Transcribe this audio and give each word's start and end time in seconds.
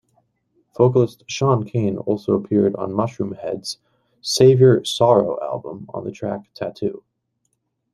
Vocalist 0.75 1.23
Sean 1.27 1.63
Kane 1.63 1.97
also 1.99 2.33
appeared 2.33 2.75
on 2.75 2.91
Mushroomhead's 2.91 3.77
"Savior 4.21 4.83
Sorrow" 4.83 5.37
album, 5.43 5.85
on 5.93 6.05
the 6.05 6.11
track 6.11 6.49
"Tattoo". 6.55 7.03